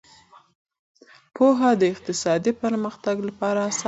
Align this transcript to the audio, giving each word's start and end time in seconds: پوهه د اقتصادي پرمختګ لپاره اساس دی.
پوهه 1.35 1.71
د 1.81 1.83
اقتصادي 1.93 2.51
پرمختګ 2.63 3.15
لپاره 3.27 3.59
اساس 3.61 3.75
دی. 3.75 3.79